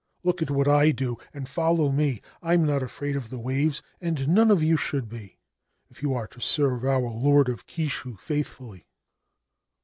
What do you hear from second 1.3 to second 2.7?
and follow me. I am